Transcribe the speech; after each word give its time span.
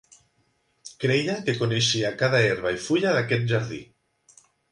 Creia 1.03 1.35
que 1.49 1.55
coneixia 1.59 2.11
cada 2.23 2.41
herba 2.47 2.73
i 2.79 2.81
fulla 2.87 3.13
d'aquest 3.17 3.47
jardí. 3.55 3.81